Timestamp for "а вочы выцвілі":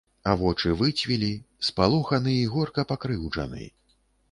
0.29-1.29